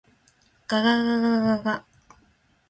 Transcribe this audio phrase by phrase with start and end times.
[0.69, 1.85] がががががが